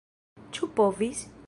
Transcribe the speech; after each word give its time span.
Ĉu 0.57 0.71
povis? 0.81 1.25